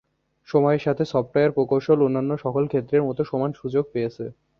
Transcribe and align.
সময়ের 0.47 0.81
সাথে 0.81 1.03
সফটওয়্যার 1.05 1.55
প্রকৌশল 1.57 1.99
অন্যান্য 2.01 2.31
সকল 2.43 2.63
ক্ষেত্রের 2.67 3.05
মত 3.07 3.19
সমান 3.29 3.51
সুযোগ 3.53 3.83
পেয়েছে। 3.93 4.25